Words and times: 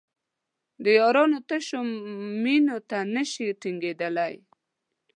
د 0.83 0.85
یارانو 0.99 1.39
تشو 1.49 1.79
مینو 2.43 2.77
ته 2.89 2.97
نشي 3.13 3.47
ټینګېدای. 3.61 4.35